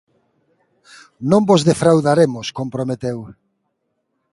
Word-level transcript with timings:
Non 1.29 1.41
vos 1.49 1.65
defraudaremos 1.69 2.47
comprometeu. 2.59 3.17